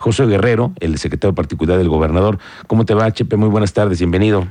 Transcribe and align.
José 0.00 0.24
Guerrero, 0.24 0.72
el 0.80 0.96
secretario 0.96 1.34
particular 1.34 1.76
del 1.76 1.90
gobernador. 1.90 2.38
¿Cómo 2.66 2.86
te 2.86 2.94
va, 2.94 3.12
Chepe? 3.12 3.36
Muy 3.36 3.50
buenas 3.50 3.74
tardes, 3.74 3.98
bienvenido. 3.98 4.48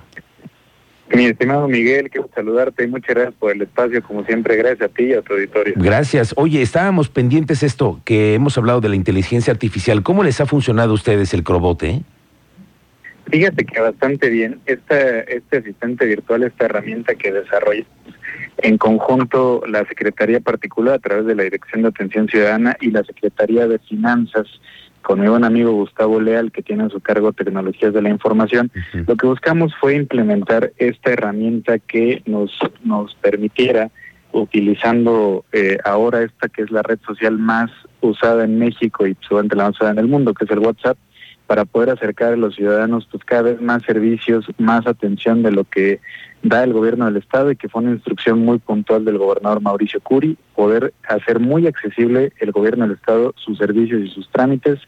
Mi 1.12 1.26
estimado 1.26 1.68
Miguel, 1.68 2.12
quiero 2.12 2.30
saludarte 2.36 2.84
y 2.84 2.88
muchas 2.88 3.16
gracias 3.16 3.34
por 3.34 3.52
el 3.52 3.64
espacio, 3.64 4.04
como 4.04 4.24
siempre, 4.26 4.56
gracias 4.58 4.92
a 4.92 4.94
ti 4.94 5.06
y 5.06 5.14
a 5.14 5.24
tu 5.24 5.34
auditorio. 5.34 5.74
Gracias. 5.76 6.36
Oye, 6.38 6.62
estábamos 6.62 7.10
pendientes 7.10 7.64
esto, 7.64 8.00
que 8.06 8.36
hemos 8.36 8.60
hablado 8.60 8.80
de 8.80 8.90
la 8.90 8.96
inteligencia 8.96 9.52
artificial. 9.52 10.04
¿Cómo 10.04 10.24
les 10.24 10.40
ha 10.40 10.46
funcionado 10.46 10.92
a 10.92 10.94
ustedes 10.94 11.34
el 11.34 11.44
Crobote? 11.44 12.04
Fíjate 13.32 13.66
que 13.66 13.80
bastante 13.80 14.30
bien. 14.30 14.60
Esta, 14.68 15.22
este 15.22 15.58
asistente 15.58 16.06
virtual, 16.06 16.44
esta 16.44 16.66
herramienta 16.66 17.16
que 17.16 17.32
desarrolla 17.32 17.86
en 18.60 18.78
conjunto 18.78 19.64
la 19.68 19.84
Secretaría 19.86 20.42
Particular 20.42 20.94
a 20.94 21.00
través 21.00 21.26
de 21.26 21.34
la 21.34 21.42
Dirección 21.42 21.82
de 21.82 21.88
Atención 21.88 22.28
Ciudadana 22.28 22.78
y 22.80 22.92
la 22.92 23.04
Secretaría 23.04 23.68
de 23.68 23.80
Finanzas 23.80 24.46
con 25.02 25.20
mi 25.20 25.28
buen 25.28 25.44
amigo 25.44 25.72
Gustavo 25.72 26.20
Leal, 26.20 26.52
que 26.52 26.62
tiene 26.62 26.84
a 26.84 26.90
su 26.90 27.00
cargo 27.00 27.34
tecnologías 27.34 27.94
de 27.94 28.02
la 28.02 28.10
información, 28.10 28.72
lo 29.08 29.16
que 29.16 29.28
buscamos 29.28 29.74
fue 29.80 29.96
implementar 29.96 30.72
esta 30.78 31.12
herramienta 31.12 31.80
que 31.80 32.22
nos, 32.26 32.52
nos 32.84 33.16
permitiera, 33.16 33.90
utilizando 34.32 35.46
eh, 35.52 35.78
ahora 35.84 36.22
esta 36.22 36.50
que 36.50 36.62
es 36.62 36.72
la 36.72 36.84
red 36.84 37.00
social 37.06 37.40
más 37.40 37.72
usada 38.02 38.44
en 38.44 38.60
México 38.60 39.08
y 39.08 39.18
seguramente 39.22 39.56
la 39.56 39.64
más 39.66 39.76
usada 39.76 39.92
en 39.92 40.00
el 40.00 40.08
mundo, 40.08 40.34
que 40.34 40.46
es 40.46 40.52
el 40.52 40.60
WhatsApp, 40.60 40.98
para 41.50 41.66
poder 41.66 41.90
acercar 41.90 42.34
a 42.34 42.38
los 42.38 42.54
ciudadanos 42.54 43.08
pues 43.10 43.24
cada 43.24 43.42
vez 43.42 43.60
más 43.60 43.82
servicios, 43.82 44.46
más 44.60 44.86
atención 44.86 45.42
de 45.42 45.52
lo 45.52 45.64
que 45.64 46.00
da 46.44 46.64
el 46.64 46.74
gobierno 46.74 47.06
del 47.06 47.18
estado 47.18 47.50
y 47.50 47.56
que 47.56 47.68
fue 47.68 47.82
una 47.82 47.94
instrucción 47.94 48.46
muy 48.46 48.60
puntual 48.60 49.04
del 49.04 49.18
gobernador 49.18 49.60
Mauricio 49.60 50.00
Curi, 50.00 50.38
poder 50.56 50.94
hacer 51.08 51.40
muy 51.40 51.66
accesible 51.66 52.32
el 52.40 52.52
gobierno 52.52 52.86
del 52.86 52.98
estado 52.98 53.34
sus 53.36 53.58
servicios 53.58 54.00
y 54.00 54.10
sus 54.10 54.30
trámites 54.30 54.80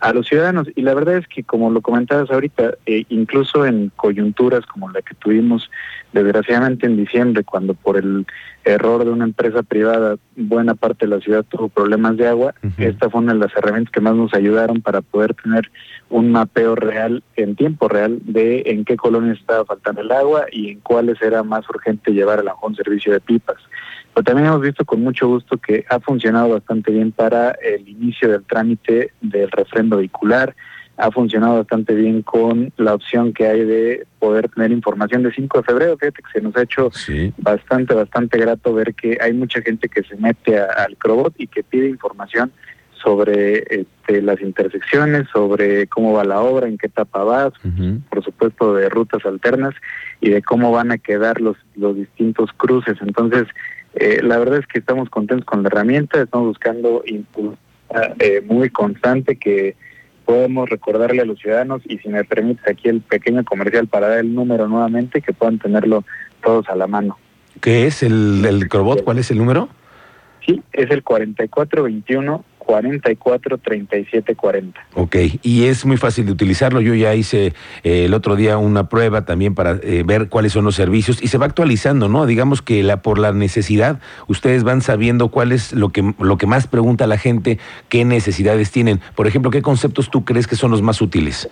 a 0.00 0.12
los 0.12 0.26
ciudadanos. 0.26 0.68
Y 0.74 0.82
la 0.82 0.94
verdad 0.94 1.16
es 1.16 1.26
que, 1.26 1.42
como 1.42 1.70
lo 1.70 1.80
comentabas 1.80 2.30
ahorita, 2.30 2.74
eh, 2.86 3.04
incluso 3.08 3.66
en 3.66 3.90
coyunturas 3.96 4.64
como 4.66 4.90
la 4.90 5.02
que 5.02 5.14
tuvimos 5.14 5.70
desgraciadamente 6.12 6.86
en 6.86 6.96
diciembre, 6.96 7.44
cuando 7.44 7.74
por 7.74 7.96
el 7.96 8.26
error 8.64 9.04
de 9.04 9.10
una 9.10 9.24
empresa 9.24 9.62
privada 9.62 10.16
buena 10.36 10.74
parte 10.74 11.06
de 11.06 11.16
la 11.16 11.20
ciudad 11.20 11.44
tuvo 11.44 11.68
problemas 11.68 12.16
de 12.16 12.28
agua, 12.28 12.54
esta 12.76 13.08
fue 13.08 13.20
una 13.20 13.32
de 13.32 13.40
las 13.40 13.56
herramientas 13.56 13.92
que 13.92 14.00
más 14.00 14.14
nos 14.14 14.34
ayudaron 14.34 14.80
para 14.82 15.00
poder 15.00 15.34
tener 15.34 15.70
un 16.10 16.32
mapeo 16.32 16.74
real, 16.74 17.22
en 17.36 17.56
tiempo 17.56 17.88
real, 17.88 18.18
de 18.22 18.62
en 18.66 18.84
qué 18.84 18.96
colonias 18.96 19.38
estaba 19.38 19.64
faltando 19.64 20.00
el 20.00 20.12
agua 20.12 20.46
y 20.50 20.70
en 20.70 20.80
cuáles 20.80 21.20
era 21.22 21.42
más 21.42 21.68
urgente 21.68 22.12
llevar 22.12 22.40
a 22.46 22.66
un 22.66 22.76
servicio 22.76 23.12
de 23.12 23.20
pipas. 23.20 23.56
Pero 24.18 24.24
también 24.24 24.48
hemos 24.48 24.62
visto 24.62 24.84
con 24.84 25.00
mucho 25.00 25.28
gusto 25.28 25.58
que 25.58 25.84
ha 25.88 26.00
funcionado 26.00 26.48
bastante 26.48 26.90
bien 26.90 27.12
para 27.12 27.52
el 27.52 27.88
inicio 27.88 28.28
del 28.28 28.42
trámite 28.42 29.12
del 29.20 29.48
refrendo 29.48 29.98
vehicular, 29.98 30.56
ha 30.96 31.12
funcionado 31.12 31.58
bastante 31.58 31.94
bien 31.94 32.22
con 32.22 32.72
la 32.78 32.94
opción 32.94 33.32
que 33.32 33.46
hay 33.46 33.64
de 33.64 34.08
poder 34.18 34.48
tener 34.48 34.72
información 34.72 35.22
de 35.22 35.32
5 35.32 35.58
de 35.58 35.62
febrero. 35.62 35.96
Fíjate 35.96 36.20
que 36.20 36.32
se 36.32 36.40
nos 36.40 36.56
ha 36.56 36.62
hecho 36.62 36.90
bastante, 37.36 37.94
bastante 37.94 38.38
grato 38.38 38.74
ver 38.74 38.92
que 38.94 39.18
hay 39.20 39.32
mucha 39.34 39.62
gente 39.62 39.88
que 39.88 40.02
se 40.02 40.16
mete 40.16 40.58
al 40.58 40.96
Crobot 40.96 41.34
y 41.38 41.46
que 41.46 41.62
pide 41.62 41.88
información 41.88 42.50
sobre 43.00 43.58
este, 43.82 44.20
las 44.20 44.40
intersecciones, 44.40 45.28
sobre 45.32 45.86
cómo 45.86 46.12
va 46.14 46.24
la 46.24 46.40
obra, 46.40 46.66
en 46.66 46.76
qué 46.76 46.88
etapa 46.88 47.22
vas, 47.22 47.52
por 48.10 48.24
supuesto 48.24 48.74
de 48.74 48.88
rutas 48.88 49.24
alternas 49.24 49.76
y 50.20 50.30
de 50.30 50.42
cómo 50.42 50.72
van 50.72 50.90
a 50.90 50.98
quedar 50.98 51.40
los, 51.40 51.56
los 51.76 51.94
distintos 51.94 52.50
cruces. 52.52 52.96
Entonces, 53.00 53.46
eh, 54.00 54.20
la 54.22 54.38
verdad 54.38 54.58
es 54.58 54.66
que 54.66 54.78
estamos 54.78 55.10
contentos 55.10 55.44
con 55.44 55.62
la 55.62 55.68
herramienta, 55.68 56.22
estamos 56.22 56.48
buscando 56.48 57.02
impulso 57.06 57.58
eh, 58.18 58.42
muy 58.46 58.70
constante 58.70 59.36
que 59.36 59.74
podemos 60.24 60.68
recordarle 60.68 61.22
a 61.22 61.24
los 61.24 61.38
ciudadanos 61.38 61.80
y 61.86 61.98
si 61.98 62.08
me 62.08 62.22
permite 62.22 62.70
aquí 62.70 62.88
el 62.88 63.00
pequeño 63.00 63.44
comercial 63.44 63.88
para 63.88 64.08
dar 64.08 64.18
el 64.18 64.34
número 64.34 64.68
nuevamente, 64.68 65.22
que 65.22 65.32
puedan 65.32 65.58
tenerlo 65.58 66.04
todos 66.42 66.68
a 66.68 66.76
la 66.76 66.86
mano. 66.86 67.18
¿Qué 67.60 67.86
es 67.86 68.02
el, 68.02 68.44
el 68.44 68.68
Crobot? 68.68 69.02
¿Cuál 69.02 69.18
es 69.18 69.30
el 69.30 69.38
número? 69.38 69.68
Sí, 70.44 70.62
es 70.72 70.90
el 70.90 71.02
4421 71.02 72.44
44 72.68 73.56
37 73.56 74.34
40. 74.34 74.86
Ok, 74.92 75.16
y 75.42 75.64
es 75.64 75.86
muy 75.86 75.96
fácil 75.96 76.26
de 76.26 76.32
utilizarlo. 76.32 76.82
Yo 76.82 76.94
ya 76.94 77.14
hice 77.14 77.54
eh, 77.82 78.04
el 78.04 78.12
otro 78.12 78.36
día 78.36 78.58
una 78.58 78.90
prueba 78.90 79.24
también 79.24 79.54
para 79.54 79.78
eh, 79.82 80.02
ver 80.04 80.28
cuáles 80.28 80.52
son 80.52 80.66
los 80.66 80.74
servicios 80.74 81.22
y 81.22 81.28
se 81.28 81.38
va 81.38 81.46
actualizando, 81.46 82.10
¿no? 82.10 82.26
Digamos 82.26 82.60
que 82.60 82.82
la 82.82 83.00
por 83.00 83.18
la 83.18 83.32
necesidad, 83.32 84.00
ustedes 84.26 84.64
van 84.64 84.82
sabiendo 84.82 85.28
cuál 85.28 85.52
es 85.52 85.72
lo 85.72 85.88
que, 85.88 86.12
lo 86.20 86.36
que 86.36 86.46
más 86.46 86.66
pregunta 86.66 87.06
la 87.06 87.16
gente, 87.16 87.58
qué 87.88 88.04
necesidades 88.04 88.70
tienen. 88.70 89.00
Por 89.14 89.26
ejemplo, 89.26 89.50
¿qué 89.50 89.62
conceptos 89.62 90.10
tú 90.10 90.26
crees 90.26 90.46
que 90.46 90.56
son 90.56 90.70
los 90.70 90.82
más 90.82 91.00
útiles? 91.00 91.48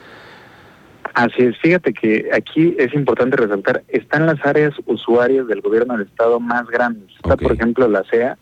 Así 1.15 1.45
es, 1.45 1.57
fíjate 1.63 1.95
que 1.95 2.29
aquí 2.35 2.77
es 2.79 2.93
importante 2.93 3.39
resaltar, 3.39 3.83
están 3.89 4.27
las 4.27 4.45
áreas 4.45 4.75
usuarias 4.85 5.47
del 5.47 5.63
gobierno 5.63 5.97
del 5.97 6.07
estado 6.07 6.41
más 6.41 6.67
grandes. 6.67 7.09
Está, 7.17 7.39
por 7.39 7.53
ejemplo, 7.53 7.89
la 7.89 8.05
CEA, 8.11 8.37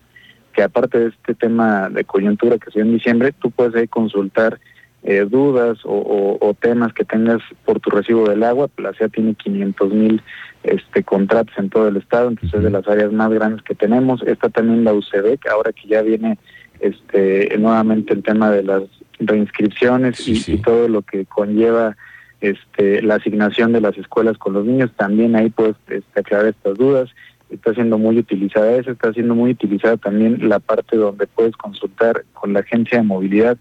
que 0.54 0.62
aparte 0.62 0.98
de 0.98 1.08
este 1.08 1.34
tema 1.34 1.90
de 1.90 2.04
coyuntura 2.04 2.58
que 2.58 2.70
se 2.70 2.78
dio 2.78 2.84
en 2.84 2.94
diciembre, 2.94 3.32
tú 3.32 3.50
puedes 3.50 3.74
ahí 3.74 3.88
consultar 3.88 4.60
eh, 5.02 5.26
dudas 5.28 5.80
o, 5.84 6.56
temas 6.60 6.94
que 6.94 7.04
tengas 7.04 7.42
por 7.66 7.78
tu 7.80 7.90
recibo 7.90 8.26
del 8.26 8.42
agua. 8.42 8.70
La 8.78 8.94
CEA 8.94 9.08
tiene 9.08 9.34
500 9.34 9.92
mil 9.92 10.22
este, 10.62 11.02
contratos 11.02 11.54
en 11.58 11.68
todo 11.68 11.88
el 11.88 11.98
estado, 11.98 12.28
entonces 12.28 12.54
es 12.54 12.64
de 12.64 12.70
las 12.70 12.88
áreas 12.88 13.12
más 13.12 13.30
grandes 13.30 13.62
que 13.62 13.74
tenemos. 13.74 14.22
Está 14.22 14.48
también 14.48 14.84
la 14.84 14.94
UCEBEC, 14.94 15.46
ahora 15.48 15.72
que 15.72 15.88
ya 15.88 16.00
viene 16.00 16.38
este, 16.80 17.54
nuevamente 17.58 18.14
el 18.14 18.22
tema 18.22 18.50
de 18.50 18.62
las 18.62 18.82
reinscripciones 19.18 20.26
y, 20.26 20.56
todo 20.58 20.88
lo 20.88 21.02
que 21.02 21.26
conlleva 21.26 21.96
este, 22.40 23.02
la 23.02 23.16
asignación 23.16 23.72
de 23.72 23.82
las 23.82 23.98
escuelas 23.98 24.38
con 24.38 24.54
los 24.54 24.64
niños, 24.64 24.90
también 24.96 25.36
ahí 25.36 25.50
puedes 25.50 25.76
este, 25.88 26.20
aclarar 26.20 26.46
estas 26.46 26.78
dudas 26.78 27.10
está 27.54 27.74
siendo 27.74 27.98
muy 27.98 28.18
utilizada 28.18 28.72
esa, 28.76 28.90
está 28.90 29.12
siendo 29.12 29.34
muy 29.34 29.52
utilizada 29.52 29.96
también 29.96 30.48
la 30.48 30.58
parte 30.58 30.96
donde 30.96 31.26
puedes 31.26 31.56
consultar 31.56 32.24
con 32.32 32.52
la 32.52 32.60
agencia 32.60 32.98
de 32.98 33.04
movilidad 33.04 33.56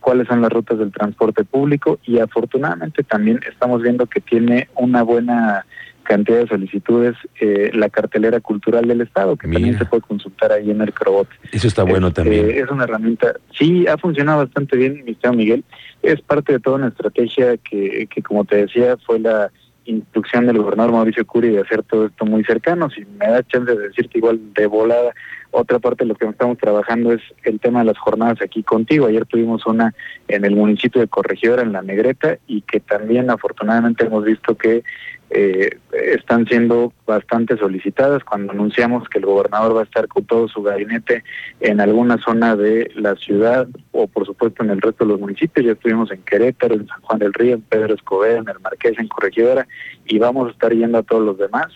cuáles 0.00 0.28
son 0.28 0.40
las 0.40 0.52
rutas 0.52 0.78
del 0.78 0.92
transporte 0.92 1.44
público 1.44 1.98
y 2.04 2.20
afortunadamente 2.20 3.02
también 3.02 3.40
estamos 3.50 3.82
viendo 3.82 4.06
que 4.06 4.20
tiene 4.20 4.68
una 4.76 5.02
buena 5.02 5.66
cantidad 6.04 6.38
de 6.38 6.46
solicitudes 6.46 7.16
eh, 7.40 7.70
la 7.74 7.88
cartelera 7.88 8.38
cultural 8.40 8.86
del 8.86 9.00
Estado, 9.00 9.36
que 9.36 9.48
también 9.48 9.76
se 9.76 9.84
puede 9.84 10.02
consultar 10.02 10.52
ahí 10.52 10.70
en 10.70 10.80
el 10.80 10.92
Crobot. 10.92 11.28
Eso 11.50 11.66
está 11.66 11.82
bueno 11.82 12.08
este, 12.08 12.22
también. 12.22 12.50
Es 12.50 12.70
una 12.70 12.84
herramienta, 12.84 13.34
sí, 13.58 13.86
ha 13.88 13.98
funcionado 13.98 14.38
bastante 14.38 14.76
bien, 14.76 15.04
Mr. 15.04 15.34
Miguel. 15.34 15.64
Es 16.02 16.20
parte 16.20 16.52
de 16.52 16.60
toda 16.60 16.76
una 16.76 16.88
estrategia 16.88 17.56
que, 17.56 18.06
que, 18.08 18.22
como 18.22 18.44
te 18.44 18.58
decía, 18.58 18.96
fue 19.04 19.18
la 19.18 19.50
instrucción 19.86 20.46
del 20.46 20.58
gobernador 20.58 20.92
Mauricio 20.92 21.26
Curi 21.26 21.50
de 21.50 21.60
hacer 21.60 21.82
todo 21.84 22.06
esto 22.06 22.24
muy 22.24 22.44
cercano. 22.44 22.90
Si 22.90 23.04
me 23.04 23.26
da 23.26 23.42
chance 23.42 23.74
de 23.74 23.88
decirte 23.88 24.18
igual 24.18 24.40
de 24.54 24.66
volada, 24.66 25.14
otra 25.56 25.78
parte 25.78 26.04
de 26.04 26.08
lo 26.08 26.14
que 26.14 26.26
estamos 26.26 26.58
trabajando 26.58 27.12
es 27.12 27.22
el 27.44 27.58
tema 27.60 27.78
de 27.78 27.86
las 27.86 27.98
jornadas 27.98 28.42
aquí 28.42 28.62
contigo. 28.62 29.06
Ayer 29.06 29.24
tuvimos 29.24 29.64
una 29.66 29.94
en 30.28 30.44
el 30.44 30.54
municipio 30.54 31.00
de 31.00 31.08
Corregidora, 31.08 31.62
en 31.62 31.72
La 31.72 31.80
Negreta, 31.80 32.36
y 32.46 32.60
que 32.60 32.80
también 32.80 33.30
afortunadamente 33.30 34.04
hemos 34.04 34.24
visto 34.24 34.56
que 34.56 34.84
eh, 35.30 35.70
están 35.92 36.46
siendo 36.46 36.92
bastante 37.04 37.56
solicitadas 37.56 38.22
cuando 38.22 38.52
anunciamos 38.52 39.08
que 39.08 39.18
el 39.18 39.26
gobernador 39.26 39.74
va 39.74 39.80
a 39.80 39.84
estar 39.84 40.06
con 40.06 40.24
todo 40.24 40.46
su 40.46 40.62
gabinete 40.62 41.24
en 41.60 41.80
alguna 41.80 42.18
zona 42.18 42.54
de 42.54 42.92
la 42.94 43.16
ciudad 43.16 43.66
o 43.90 44.06
por 44.06 44.24
supuesto 44.24 44.62
en 44.62 44.70
el 44.70 44.80
resto 44.80 45.04
de 45.04 45.12
los 45.12 45.20
municipios. 45.20 45.66
Ya 45.66 45.72
estuvimos 45.72 46.12
en 46.12 46.22
Querétaro, 46.22 46.74
en 46.74 46.86
San 46.86 47.00
Juan 47.00 47.18
del 47.18 47.32
Río, 47.32 47.54
en 47.54 47.62
Pedro 47.62 47.94
Escobedo, 47.94 48.38
en 48.38 48.48
el 48.48 48.60
Marqués, 48.60 48.98
en 48.98 49.08
Corregidora 49.08 49.66
y 50.04 50.18
vamos 50.18 50.48
a 50.48 50.50
estar 50.52 50.72
yendo 50.72 50.98
a 50.98 51.02
todos 51.02 51.24
los 51.24 51.38
demás. 51.38 51.72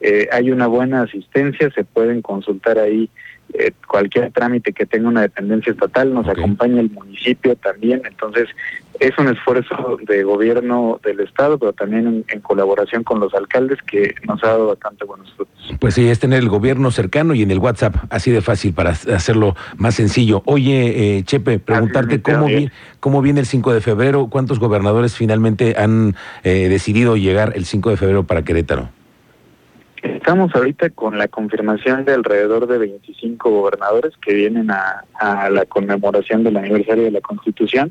Eh, 0.00 0.28
hay 0.32 0.50
una 0.50 0.66
buena 0.66 1.02
asistencia, 1.02 1.70
se 1.70 1.84
pueden 1.84 2.22
consultar 2.22 2.78
ahí 2.78 3.08
eh, 3.52 3.72
cualquier 3.86 4.32
trámite 4.32 4.72
que 4.72 4.84
tenga 4.84 5.08
una 5.08 5.22
dependencia 5.22 5.72
estatal, 5.72 6.12
nos 6.12 6.26
acompaña 6.26 6.80
el 6.80 6.90
municipio 6.90 7.54
también, 7.56 8.02
entonces 8.04 8.48
es 9.00 9.16
un 9.18 9.28
esfuerzo 9.28 9.98
de 10.06 10.24
gobierno 10.24 11.00
del 11.04 11.20
Estado, 11.20 11.58
pero 11.58 11.72
también 11.72 12.24
en, 12.26 12.40
colaboración 12.40 13.04
con 13.04 13.20
los 13.20 13.32
alcaldes 13.34 13.78
que 13.82 14.14
nos 14.26 14.42
ha 14.42 14.48
dado 14.48 14.68
bastante 14.68 15.04
buenos 15.04 15.32
frutos. 15.34 15.54
Pues 15.78 15.94
sí, 15.94 16.08
es 16.08 16.18
tener 16.18 16.40
el 16.40 16.48
gobierno 16.48 16.90
cercano 16.90 17.34
y 17.34 17.42
en 17.42 17.50
el 17.50 17.58
WhatsApp, 17.58 17.94
así 18.10 18.30
de 18.30 18.40
fácil 18.40 18.72
para 18.72 18.90
hacerlo 18.90 19.54
más 19.76 19.94
sencillo. 19.94 20.42
Oye, 20.46 21.18
eh, 21.18 21.22
Chepe, 21.22 21.58
preguntarte 21.58 22.22
cómo, 22.22 22.46
viene, 22.46 22.72
cómo 22.98 23.22
viene 23.22 23.40
el 23.40 23.46
5 23.46 23.72
de 23.72 23.80
febrero, 23.80 24.28
cuántos 24.28 24.58
gobernadores 24.58 25.16
finalmente 25.16 25.76
han 25.78 26.16
eh, 26.42 26.68
decidido 26.68 27.16
llegar 27.16 27.52
el 27.54 27.64
5 27.66 27.90
de 27.90 27.96
febrero 27.96 28.24
para 28.24 28.42
Querétaro. 28.42 28.88
Estamos 30.04 30.54
ahorita 30.54 30.90
con 30.90 31.16
la 31.16 31.28
confirmación 31.28 32.04
de 32.04 32.12
alrededor 32.12 32.66
de 32.66 32.76
25 32.76 33.50
gobernadores 33.50 34.12
que 34.18 34.34
vienen 34.34 34.70
a, 34.70 35.02
la 35.48 35.64
conmemoración 35.64 36.44
del 36.44 36.58
aniversario 36.58 37.04
de 37.04 37.10
la 37.10 37.22
Constitución 37.22 37.90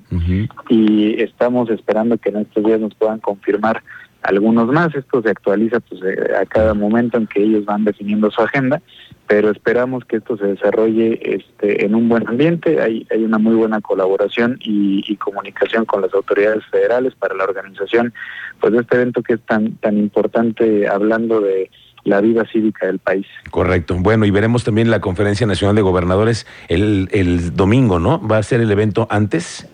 y 0.69 1.19
estamos 1.19 1.71
esperando 1.71 2.19
que 2.19 2.29
en 2.29 2.37
estos 2.37 2.63
días 2.63 2.79
nos 2.79 2.93
puedan 2.93 3.19
confirmar 3.19 3.81
algunos 4.21 4.67
más. 4.67 4.93
Esto 4.93 5.23
se 5.23 5.31
actualiza 5.31 5.79
pues, 5.79 6.01
eh, 6.03 6.35
a 6.39 6.45
cada 6.45 6.75
momento 6.75 7.17
en 7.17 7.25
que 7.25 7.41
ellos 7.41 7.65
van 7.65 7.83
definiendo 7.83 8.29
su 8.29 8.41
agenda, 8.41 8.79
pero 9.25 9.49
esperamos 9.49 10.05
que 10.05 10.17
esto 10.17 10.37
se 10.37 10.45
desarrolle 10.45 11.19
este, 11.23 11.83
en 11.83 11.95
un 11.95 12.09
buen 12.09 12.27
ambiente. 12.27 12.79
Hay, 12.79 13.07
hay 13.09 13.23
una 13.23 13.39
muy 13.39 13.55
buena 13.55 13.81
colaboración 13.81 14.59
y, 14.61 15.03
y 15.07 15.15
comunicación 15.15 15.85
con 15.85 16.01
las 16.01 16.13
autoridades 16.13 16.63
federales 16.67 17.15
para 17.15 17.33
la 17.33 17.43
organización 17.45 18.13
pues, 18.59 18.71
de 18.71 18.81
este 18.81 18.97
evento 18.97 19.23
que 19.23 19.33
es 19.33 19.41
tan, 19.41 19.77
tan 19.77 19.97
importante 19.97 20.87
hablando 20.87 21.41
de 21.41 21.71
la 22.03 22.21
vida 22.21 22.45
cívica 22.51 22.87
del 22.87 22.99
país. 22.99 23.25
Correcto. 23.49 23.95
Bueno, 23.99 24.25
y 24.25 24.31
veremos 24.31 24.63
también 24.63 24.91
la 24.91 25.01
Conferencia 25.01 25.47
Nacional 25.47 25.75
de 25.75 25.81
Gobernadores 25.81 26.45
el, 26.67 27.09
el 27.11 27.55
domingo, 27.55 27.99
¿no? 27.99 28.25
¿Va 28.25 28.37
a 28.37 28.43
ser 28.43 28.61
el 28.61 28.71
evento 28.71 29.07
antes? 29.09 29.67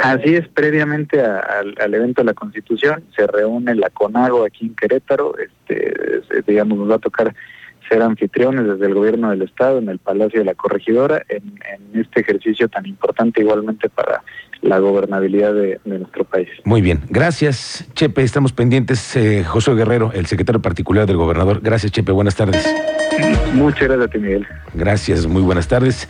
Así 0.00 0.34
es, 0.34 0.46
previamente 0.48 1.20
a, 1.20 1.40
al, 1.40 1.74
al, 1.80 1.94
evento 1.94 2.20
de 2.20 2.26
la 2.26 2.34
Constitución 2.34 3.02
se 3.16 3.26
reúne 3.26 3.74
la 3.74 3.90
CONAGO 3.90 4.44
aquí 4.44 4.66
en 4.66 4.74
Querétaro, 4.74 5.34
este, 5.38 6.22
digamos, 6.46 6.78
nos 6.78 6.90
va 6.90 6.96
a 6.96 6.98
tocar 6.98 7.34
ser 7.88 8.02
anfitriones 8.02 8.66
desde 8.66 8.86
el 8.86 8.94
gobierno 8.94 9.30
del 9.30 9.42
estado 9.42 9.78
en 9.78 9.88
el 9.88 9.98
Palacio 9.98 10.40
de 10.40 10.44
la 10.44 10.54
Corregidora 10.54 11.22
en, 11.28 11.58
en 11.72 12.00
este 12.00 12.20
ejercicio 12.20 12.68
tan 12.68 12.86
importante 12.86 13.40
igualmente 13.40 13.88
para 13.88 14.22
la 14.62 14.78
gobernabilidad 14.78 15.54
de, 15.54 15.80
de, 15.84 15.98
nuestro 15.98 16.24
país. 16.24 16.48
Muy 16.64 16.80
bien, 16.80 17.00
gracias 17.08 17.86
Chepe, 17.94 18.22
estamos 18.22 18.52
pendientes. 18.52 19.16
Eh, 19.16 19.44
José 19.44 19.74
Guerrero, 19.74 20.12
el 20.12 20.26
secretario 20.26 20.60
particular 20.60 21.06
del 21.06 21.16
gobernador. 21.16 21.60
Gracias 21.62 21.92
Chepe, 21.92 22.12
buenas 22.12 22.34
tardes. 22.36 22.66
Muchas 23.54 23.88
gracias 23.88 24.08
a 24.08 24.10
ti 24.10 24.18
Miguel. 24.18 24.46
Gracias, 24.74 25.26
muy 25.26 25.42
buenas 25.42 25.68
tardes. 25.68 26.08